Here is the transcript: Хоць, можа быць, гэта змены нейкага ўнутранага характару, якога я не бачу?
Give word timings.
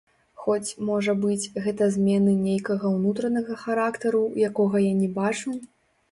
Хоць, 0.43 0.69
можа 0.85 1.13
быць, 1.25 1.49
гэта 1.65 1.89
змены 1.95 2.33
нейкага 2.45 2.85
ўнутранага 2.93 3.57
характару, 3.65 4.23
якога 4.47 4.81
я 4.85 4.89
не 5.03 5.11
бачу? 5.19 5.53